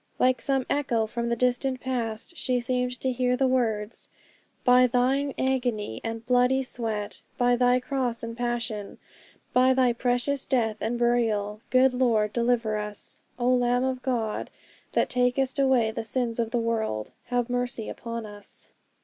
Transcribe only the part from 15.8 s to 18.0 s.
the sins of the world, have mercy